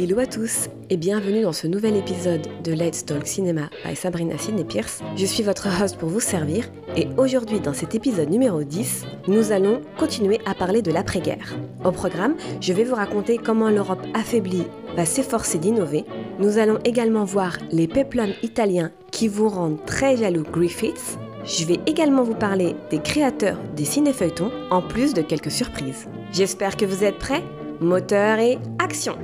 [0.00, 4.38] Hello à tous et bienvenue dans ce nouvel épisode de Let's Talk Cinema by Sabrina
[4.38, 5.00] Sidney Pierce.
[5.16, 9.50] Je suis votre host pour vous servir et aujourd'hui dans cet épisode numéro 10, nous
[9.50, 11.56] allons continuer à parler de l'après-guerre.
[11.84, 16.04] Au programme, je vais vous raconter comment l'Europe affaiblie va s'efforcer d'innover.
[16.38, 21.18] Nous allons également voir les peplums italiens qui vous rendent très jaloux Griffiths.
[21.44, 26.06] Je vais également vous parler des créateurs des ciné-feuilletons en plus de quelques surprises.
[26.30, 27.42] J'espère que vous êtes prêts
[27.80, 29.16] Moteur et action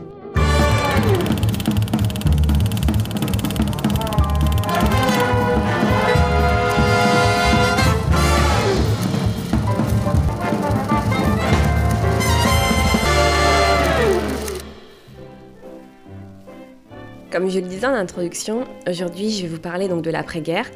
[17.35, 20.71] Comme je le disais en introduction, aujourd'hui je vais vous parler donc de l'après-guerre,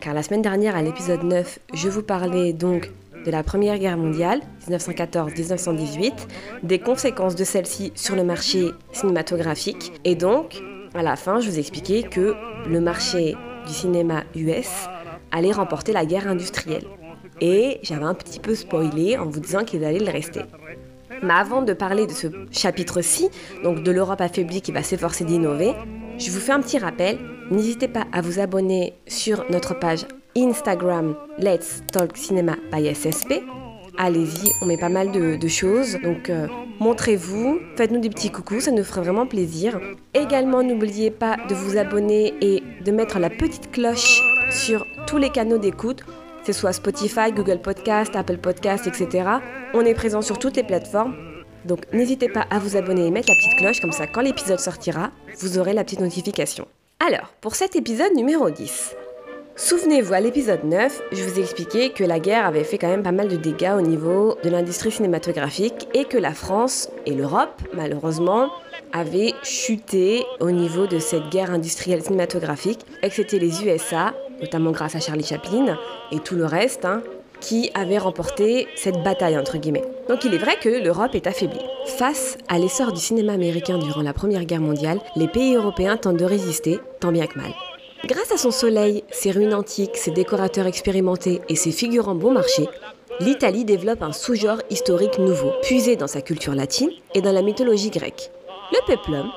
[0.00, 2.90] car la semaine dernière à l'épisode 9, je vous parlais donc
[3.24, 6.12] de la Première Guerre mondiale, 1914-1918,
[6.62, 10.62] des conséquences de celle-ci sur le marché cinématographique, et donc
[10.94, 12.34] à la fin je vous expliquais que
[12.68, 13.34] le marché
[13.66, 14.68] du cinéma US
[15.32, 16.84] allait remporter la guerre industrielle.
[17.40, 20.42] Et j'avais un petit peu spoilé en vous disant qu'il allait le rester.
[21.24, 23.28] Mais avant de parler de ce chapitre-ci,
[23.62, 25.72] donc de l'Europe affaiblie qui va s'efforcer d'innover,
[26.18, 27.18] je vous fais un petit rappel.
[27.50, 33.42] N'hésitez pas à vous abonner sur notre page Instagram Let's Talk Cinema by SSP.
[33.96, 35.96] Allez-y, on met pas mal de, choses.
[36.02, 36.46] Donc euh,
[36.78, 39.80] montrez-vous, faites-nous des petits coucous, ça nous ferait vraiment plaisir.
[40.12, 45.30] Également, n'oubliez pas de vous abonner et de mettre la petite cloche sur tous les
[45.30, 46.04] canaux d'écoute
[46.44, 49.28] que ce soit Spotify, Google Podcast, Apple Podcast, etc.
[49.72, 51.16] On est présent sur toutes les plateformes.
[51.64, 54.60] Donc n'hésitez pas à vous abonner et mettre la petite cloche, comme ça quand l'épisode
[54.60, 56.68] sortira, vous aurez la petite notification.
[57.00, 58.94] Alors, pour cet épisode numéro 10,
[59.56, 63.04] Souvenez-vous, à l'épisode 9, je vous ai expliqué que la guerre avait fait quand même
[63.04, 67.62] pas mal de dégâts au niveau de l'industrie cinématographique et que la France et l'Europe,
[67.72, 68.50] malheureusement,
[68.92, 74.70] avaient chuté au niveau de cette guerre industrielle cinématographique et que c'était les USA notamment
[74.70, 75.78] grâce à Charlie Chaplin
[76.12, 77.02] et tout le reste, hein,
[77.40, 79.84] qui avaient remporté cette bataille, entre guillemets.
[80.08, 81.60] Donc il est vrai que l'Europe est affaiblie.
[81.98, 86.16] Face à l'essor du cinéma américain durant la Première Guerre mondiale, les pays européens tentent
[86.16, 87.52] de résister, tant bien que mal.
[88.06, 92.68] Grâce à son soleil, ses ruines antiques, ses décorateurs expérimentés et ses figurants bon marché,
[93.20, 97.90] l'Italie développe un sous-genre historique nouveau, puisé dans sa culture latine et dans la mythologie
[97.90, 98.30] grecque.
[98.72, 99.30] Le peplum,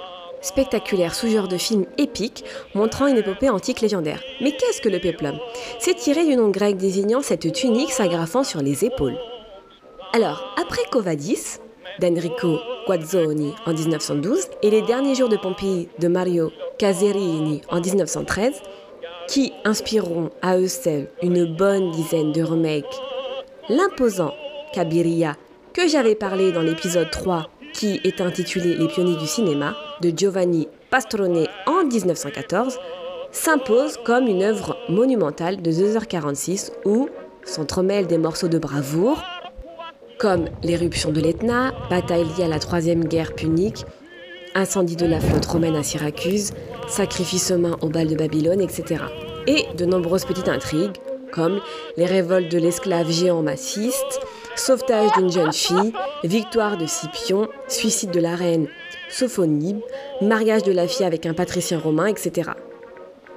[0.48, 2.44] spectaculaire sous-genre de film épique
[2.74, 4.22] montrant une épopée antique légendaire.
[4.42, 5.38] Mais qu'est-ce que le peplum?
[5.80, 9.18] C'est tiré du nom grec désignant cette tunique s'agrafant sur les épaules.
[10.14, 11.60] Alors, après Covadis,
[12.00, 18.62] d'Enrico Guazzoni en 1912 et Les derniers jours de Pompéi de Mario Caserini en 1913,
[19.28, 22.86] qui inspireront à eux seuls une bonne dizaine de remakes,
[23.70, 24.34] l'imposant
[24.74, 25.36] Cabiria,
[25.74, 30.68] que j'avais parlé dans l'épisode 3 qui est intitulé Les pionniers du cinéma de Giovanni
[30.90, 32.80] Pastrone en 1914,
[33.32, 37.10] s'impose comme une œuvre monumentale de 2h46 où
[37.44, 39.22] s'entremêlent des morceaux de bravoure
[40.18, 43.86] comme l'éruption de l'Etna, bataille liée à la Troisième Guerre punique,
[44.56, 46.52] incendie de la flotte romaine à Syracuse,
[46.88, 49.04] sacrifice humain au bal de Babylone, etc.
[49.46, 50.98] Et de nombreuses petites intrigues
[51.32, 51.60] comme
[51.98, 54.22] les révoltes de l'esclave géant massiste,
[54.56, 55.94] sauvetage d'une jeune fille,
[56.24, 58.68] victoire de Scipion, suicide de la reine
[59.10, 59.82] Sophonibe,
[60.22, 62.52] mariage de la fille avec un patricien romain, etc.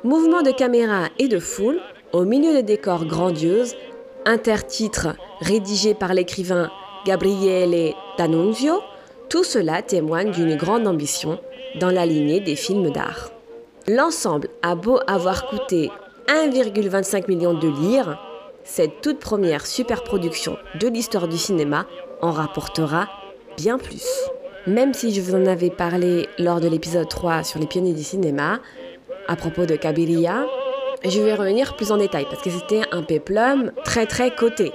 [0.04, 1.81] Mouvement de caméra et de foule,
[2.12, 3.76] au milieu de décors grandioses,
[4.25, 6.70] intertitres rédigés par l'écrivain
[7.06, 8.81] Gabriele D'Annunzio,
[9.28, 11.38] tout cela témoigne d'une grande ambition
[11.78, 13.31] dans la lignée des films d'art.
[13.87, 15.91] L'ensemble a beau avoir coûté
[16.28, 18.19] 1,25 million de lire,
[18.64, 21.87] cette toute première superproduction de l'histoire du cinéma
[22.20, 23.08] en rapportera
[23.56, 24.06] bien plus.
[24.66, 28.03] Même si je vous en avais parlé lors de l'épisode 3 sur les pionniers du
[28.03, 28.60] cinéma,
[29.26, 30.44] à propos de Kabiria,
[31.03, 34.70] je vais revenir plus en détail parce que c'était un péplum très très coté.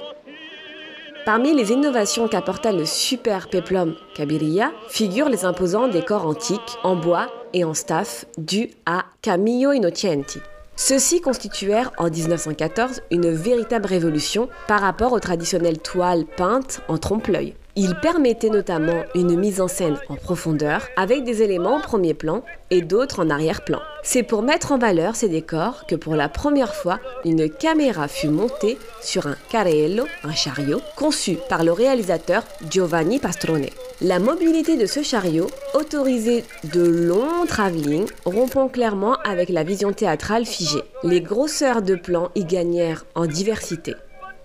[1.23, 7.27] Parmi les innovations qu'apporta le super péplum Kabiria figurent les imposants décors antiques en bois
[7.53, 10.39] et en staff dus à Camillo Innocenti.
[10.75, 17.55] Ceux-ci constituèrent en 1914 une véritable révolution par rapport aux traditionnelles toiles peintes en trompe-l'œil.
[17.77, 22.41] Ils permettaient notamment une mise en scène en profondeur avec des éléments en premier plan
[22.71, 23.81] et d'autres en arrière-plan.
[24.01, 28.29] C'est pour mettre en valeur ces décors que pour la première fois, une caméra fut
[28.29, 33.67] montée sur un carrello, un chariot, conçu par le réalisateur Giovanni Pastrone.
[33.99, 40.45] La mobilité de ce chariot autorisait de longs travelling, rompant clairement avec la vision théâtrale
[40.45, 40.83] figée.
[41.03, 43.95] Les grosseurs de plans y gagnèrent en diversité.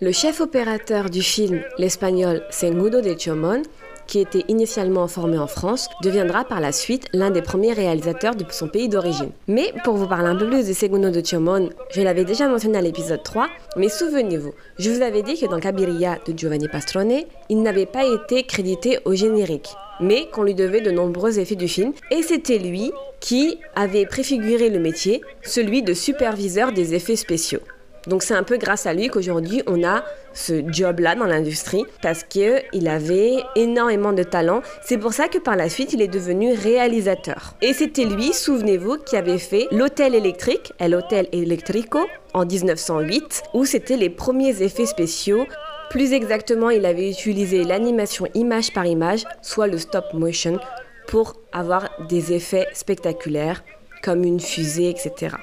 [0.02, 3.60] Le chef opérateur du film, l'espagnol Sengudo de Chomon,
[4.06, 8.46] qui était initialement formé en France, deviendra par la suite l'un des premiers réalisateurs de
[8.50, 9.28] son pays d'origine.
[9.46, 12.78] Mais pour vous parler un peu plus de Segundo de Chiomon, je l'avais déjà mentionné
[12.78, 17.20] à l'épisode 3, mais souvenez-vous, je vous avais dit que dans Cabiria de Giovanni Pastrone,
[17.50, 19.68] il n'avait pas été crédité au générique
[20.02, 21.92] mais qu'on lui devait de nombreux effets du film.
[22.10, 27.60] Et c'était lui qui avait préfiguré le métier, celui de superviseur des effets spéciaux.
[28.06, 32.24] Donc c'est un peu grâce à lui qu'aujourd'hui on a ce job-là dans l'industrie parce
[32.24, 34.62] qu'il avait énormément de talent.
[34.82, 37.54] C'est pour ça que par la suite il est devenu réalisateur.
[37.60, 42.00] Et c'était lui, souvenez-vous, qui avait fait l'hôtel électrique, l'hôtel Electrico,
[42.32, 45.46] en 1908, où c'était les premiers effets spéciaux
[45.90, 50.60] plus exactement, il avait utilisé l'animation image par image, soit le stop motion,
[51.08, 53.64] pour avoir des effets spectaculaires,
[54.00, 55.34] comme une fusée, etc.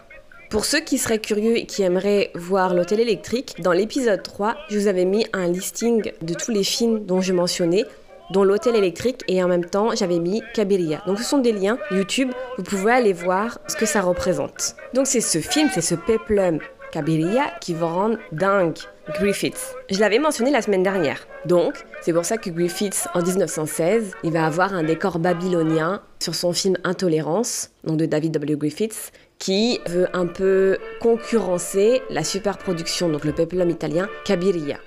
[0.50, 4.80] Pour ceux qui seraient curieux et qui aimeraient voir l'hôtel électrique, dans l'épisode 3, je
[4.80, 7.84] vous avais mis un listing de tous les films dont je mentionnais,
[8.32, 11.04] dont l'hôtel électrique et en même temps j'avais mis Kabylia.
[11.06, 14.78] Donc ce sont des liens YouTube, vous pouvez aller voir ce que ça représente.
[14.94, 16.60] Donc c'est ce film, c'est ce peplum
[16.94, 18.78] Kabylia qui va rendre dingue
[19.16, 19.74] Griffiths.
[19.90, 21.28] Je l'avais mentionné la semaine dernière.
[21.46, 26.36] Donc, c'est pour ça que Griffiths, en 1916, il va avoir un décor babylonien sur
[26.36, 28.58] son film Intolérance, donc de David W.
[28.58, 34.78] Griffiths, qui veut un peu concurrencer la superproduction, donc le peplum italien, Cabiria.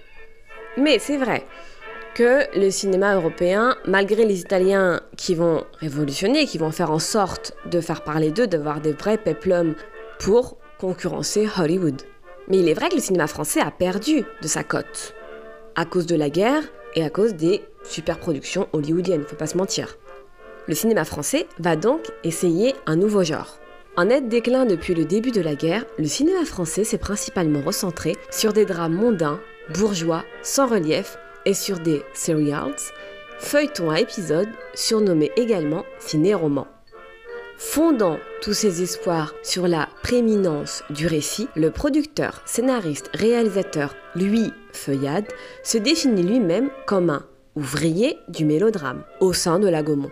[0.77, 1.45] Mais c'est vrai
[2.15, 7.55] que le cinéma européen, malgré les Italiens qui vont révolutionner, qui vont faire en sorte
[7.67, 9.75] de faire parler d'eux, d'avoir des vrais peplums
[10.19, 12.03] pour concurrencer Hollywood.
[12.49, 15.15] Mais il est vrai que le cinéma français a perdu de sa cote.
[15.77, 16.63] À cause de la guerre
[16.95, 19.97] et à cause des superproductions hollywoodiennes, faut pas se mentir.
[20.67, 23.59] Le cinéma français va donc essayer un nouveau genre.
[23.97, 28.17] En net déclin depuis le début de la guerre, le cinéma français s'est principalement recentré
[28.31, 29.41] sur des drames mondains,
[29.75, 32.77] bourgeois, sans relief et sur des serials,
[33.39, 36.69] feuilletons à épisodes surnommés également ciné-romans.
[37.63, 45.27] Fondant tous ses espoirs sur la prééminence du récit, le producteur, scénariste, réalisateur Louis Feuillade
[45.63, 47.23] se définit lui-même comme un
[47.57, 50.11] ouvrier du mélodrame au sein de la Gaumont.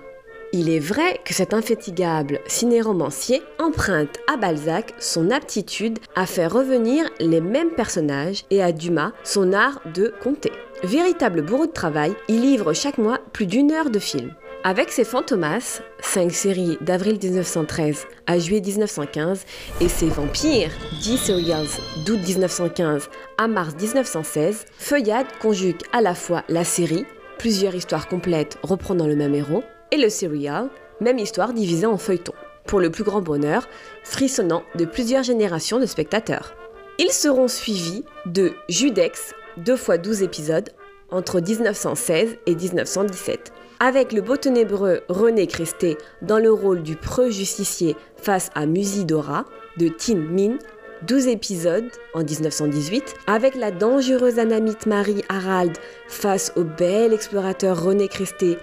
[0.53, 7.09] Il est vrai que cet infatigable ciné-romancier emprunte à Balzac son aptitude à faire revenir
[7.19, 10.53] les mêmes personnages et à Dumas son art de conter.
[10.85, 14.35] Véritable bourreau de travail, il livre chaque mois plus d'une heure de film.
[14.65, 19.45] Avec ses Fantomas, cinq séries d'avril 1913 à juillet 1915,
[19.81, 21.69] et ses Vampires, 10 serials
[22.05, 23.09] d'août 1915
[23.39, 27.07] à mars 1916, Feuillade conjugue à la fois la série,
[27.39, 29.63] plusieurs histoires complètes reprenant le même héros,
[29.93, 30.69] et le serial,
[31.01, 32.35] même histoire divisée en feuilletons,
[32.67, 33.69] pour le plus grand bonheur,
[34.03, 36.55] frissonnant de plusieurs générations de spectateurs.
[36.99, 40.71] Ils seront suivis de Judex, 2 fois 12 épisodes,
[41.11, 47.31] entre 1916 et 1917 avec le beau ténébreux René Cresté dans le rôle du preux
[47.31, 49.45] justicier face à Musidora
[49.77, 50.59] de Tin Min,
[51.03, 55.77] 12 épisodes en 1918, avec la dangereuse anamite Marie Harald
[56.09, 58.59] face au bel explorateur René Cresté.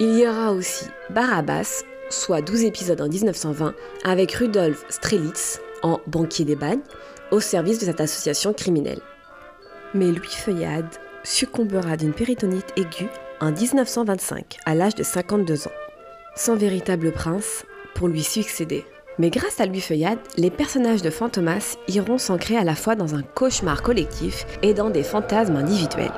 [0.00, 3.74] Il y aura aussi Barabbas, soit 12 épisodes en 1920,
[4.04, 6.82] avec Rudolf Strelitz en banquier des bagnes,
[7.30, 9.00] au service de cette association criminelle.
[9.94, 10.88] Mais Louis Feuillade
[11.24, 13.08] succombera d'une péritonite aiguë
[13.40, 15.72] en 1925, à l'âge de 52 ans.
[16.34, 17.64] Sans véritable prince
[17.94, 18.84] pour lui succéder.
[19.18, 23.14] Mais grâce à Louis Feuillade, les personnages de Fantomas iront s'ancrer à la fois dans
[23.14, 26.12] un cauchemar collectif et dans des fantasmes individuels.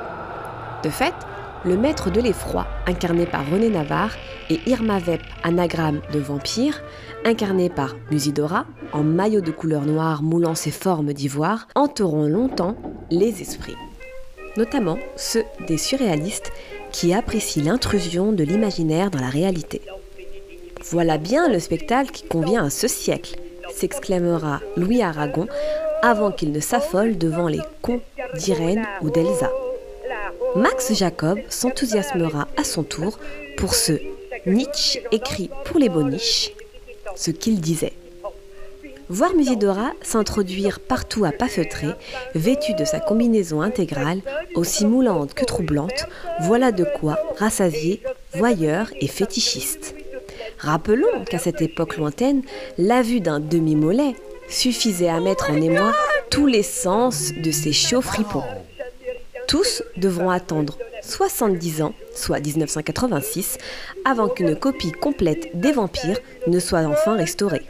[0.83, 1.13] De fait,
[1.65, 4.15] le maître de l'effroi, incarné par René Navarre,
[4.49, 6.83] et Irma Vep, anagramme de vampire,
[7.23, 12.75] incarné par Musidora, en maillot de couleur noire moulant ses formes d'ivoire, hanteront longtemps
[13.09, 13.77] les esprits.
[14.57, 16.51] Notamment ceux des surréalistes
[16.91, 19.81] qui apprécie l'intrusion de l'imaginaire dans la réalité.
[20.89, 23.39] Voilà bien le spectacle qui convient à ce siècle,
[23.73, 25.47] s'exclamera Louis Aragon
[26.01, 28.01] avant qu'il ne s'affole devant les contes
[28.35, 29.51] d'Irène ou d'Elsa.
[30.55, 33.19] Max Jacob s'enthousiasmera à son tour
[33.57, 33.93] pour ce
[34.45, 36.51] Nietzsche écrit pour les boniches,
[37.15, 37.93] ce qu'il disait.
[39.11, 41.87] Voir Musidora s'introduire partout à pas feutré,
[42.33, 44.21] vêtue de sa combinaison intégrale,
[44.55, 46.05] aussi moulante que troublante,
[46.39, 48.01] voilà de quoi rassasier
[48.33, 49.95] voyeurs et fétichistes.
[50.59, 52.41] Rappelons qu'à cette époque lointaine,
[52.77, 54.15] la vue d'un demi-mollet
[54.47, 55.91] suffisait à mettre en émoi
[56.29, 58.45] tous les sens de ces chauds fripons.
[59.45, 63.57] Tous devront attendre 70 ans, soit 1986,
[64.05, 67.63] avant qu'une copie complète des vampires ne soit enfin restaurée.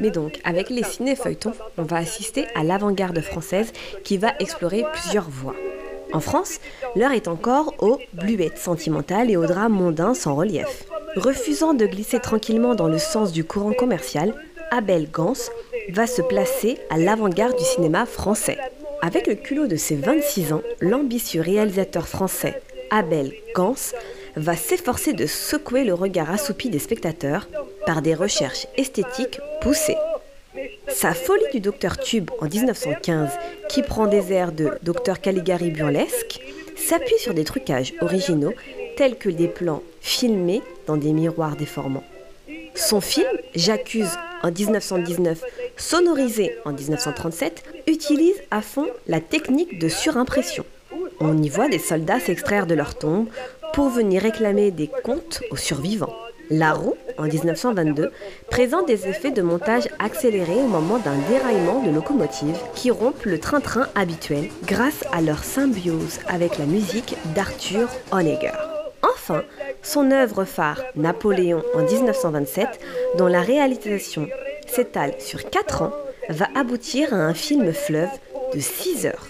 [0.00, 3.72] Mais donc, avec les ciné-feuilletons, on va assister à l'avant-garde française
[4.04, 5.56] qui va explorer plusieurs voies.
[6.12, 6.60] En France,
[6.96, 10.84] l'heure est encore aux bluettes sentimentales et aux drames mondains sans relief.
[11.16, 14.34] Refusant de glisser tranquillement dans le sens du courant commercial,
[14.70, 15.34] Abel Gans
[15.90, 18.58] va se placer à l'avant-garde du cinéma français.
[19.02, 23.74] Avec le culot de ses 26 ans, l'ambitieux réalisateur français Abel Gans
[24.36, 27.48] va s'efforcer de secouer le regard assoupi des spectateurs
[27.88, 29.96] par des recherches esthétiques poussées.
[30.88, 33.30] Sa folie du Docteur Tube en 1915,
[33.70, 36.38] qui prend des airs de Docteur Caligari burlesque,
[36.76, 38.52] s'appuie sur des trucages originaux
[38.98, 42.04] tels que des plans filmés dans des miroirs déformants.
[42.74, 45.42] Son film, J'accuse en 1919,
[45.78, 50.66] sonorisé en 1937, utilise à fond la technique de surimpression.
[51.20, 53.28] On y voit des soldats s'extraire de leur tombe
[53.72, 56.14] pour venir réclamer des comptes aux survivants.
[56.50, 58.10] La roue, en 1922,
[58.50, 63.38] présente des effets de montage accélérés au moment d'un déraillement de locomotive qui rompent le
[63.38, 68.56] train-train habituel grâce à leur symbiose avec la musique d'Arthur Honegger.
[69.02, 69.42] Enfin,
[69.82, 72.80] son œuvre phare, Napoléon en 1927,
[73.18, 74.26] dont la réalisation
[74.66, 75.92] s'étale sur 4 ans,
[76.30, 78.10] va aboutir à un film fleuve
[78.54, 79.28] de 6 heures.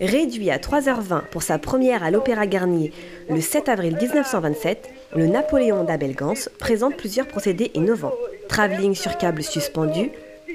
[0.00, 2.92] Réduit à 3h20 pour sa première à l'Opéra Garnier
[3.28, 8.14] le 7 avril 1927, le Napoléon d'Abel Gans présente plusieurs procédés innovants.
[8.48, 10.10] Travelling sur câble suspendu,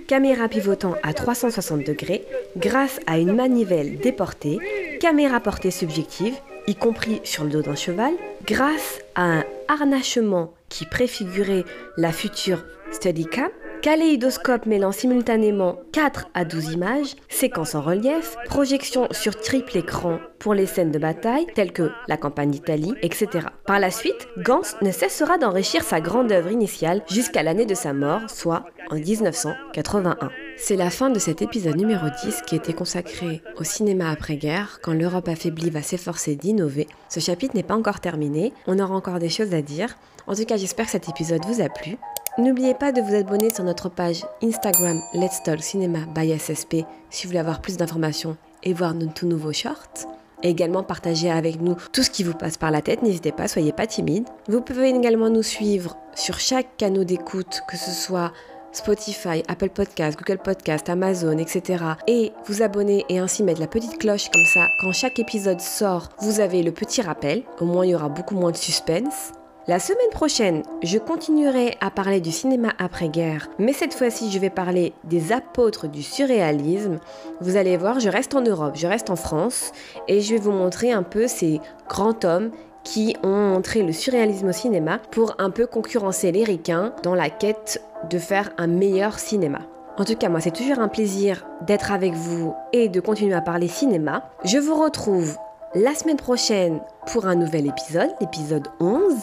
[0.08, 2.24] caméra pivotant à 360 degrés
[2.58, 4.58] grâce à une manivelle déportée,
[5.00, 6.36] caméra portée subjective,
[6.68, 8.14] y compris sur le dos d'un cheval,
[8.46, 11.64] grâce à un harnachement qui préfigurait
[11.98, 13.50] la future Steadicam,
[13.82, 20.54] Kaléidoscope mêlant simultanément 4 à 12 images, séquences en relief, projection sur triple écran pour
[20.54, 23.48] les scènes de bataille telles que la campagne d'Italie, etc.
[23.66, 27.94] Par la suite, Gans ne cessera d'enrichir sa grande œuvre initiale jusqu'à l'année de sa
[27.94, 30.30] mort, soit en 1981.
[30.58, 34.94] C'est la fin de cet épisode numéro 10 qui était consacré au cinéma après-guerre, quand
[34.94, 36.88] l'Europe affaiblie va s'efforcer d'innover.
[37.10, 39.98] Ce chapitre n'est pas encore terminé, on aura encore des choses à dire.
[40.26, 41.98] En tout cas, j'espère que cet épisode vous a plu.
[42.38, 47.24] N'oubliez pas de vous abonner sur notre page Instagram Let's Talk Cinema by SSP si
[47.24, 50.06] vous voulez avoir plus d'informations et voir nos tout nouveaux shorts.
[50.44, 53.48] Et également partager avec nous tout ce qui vous passe par la tête, n'hésitez pas,
[53.48, 54.28] soyez pas timide.
[54.48, 58.32] Vous pouvez également nous suivre sur chaque canal d'écoute, que ce soit
[58.72, 61.84] Spotify, Apple Podcast, Google Podcast, Amazon, etc.
[62.06, 66.10] Et vous abonner et ainsi mettre la petite cloche comme ça, quand chaque épisode sort,
[66.22, 67.42] vous avez le petit rappel.
[67.60, 69.32] Au moins, il y aura beaucoup moins de suspense.
[69.70, 74.50] La semaine prochaine, je continuerai à parler du cinéma après-guerre, mais cette fois-ci, je vais
[74.50, 77.00] parler des apôtres du surréalisme.
[77.42, 79.74] Vous allez voir, je reste en Europe, je reste en France,
[80.08, 81.60] et je vais vous montrer un peu ces
[81.90, 82.52] grands hommes
[82.86, 87.30] qui ont montré le surréalisme au cinéma pour un peu concurrencer les ricains dans la
[87.30, 89.60] quête de faire un meilleur cinéma.
[89.98, 93.42] En tout cas, moi, c'est toujours un plaisir d'être avec vous et de continuer à
[93.42, 94.30] parler cinéma.
[94.46, 95.36] Je vous retrouve
[95.76, 96.80] la semaine prochaine
[97.12, 99.14] pour un nouvel épisode, l'épisode 11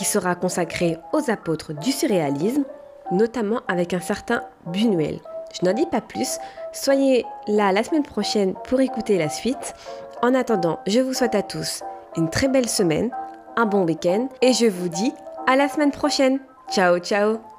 [0.00, 2.64] qui sera consacré aux apôtres du surréalisme,
[3.12, 5.20] notamment avec un certain Buñuel.
[5.52, 6.38] Je n'en dis pas plus,
[6.72, 9.74] soyez là la semaine prochaine pour écouter la suite.
[10.22, 11.82] En attendant, je vous souhaite à tous
[12.16, 13.10] une très belle semaine,
[13.58, 15.12] un bon week-end et je vous dis
[15.46, 16.40] à la semaine prochaine.
[16.72, 17.49] Ciao ciao